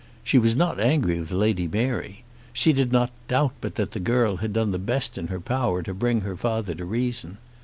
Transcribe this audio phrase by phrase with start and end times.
[0.23, 2.23] She was not angry with Lady Mary.
[2.53, 5.83] She did not doubt but that the girl had done the best in her power
[5.83, 7.37] to bring her father to reason.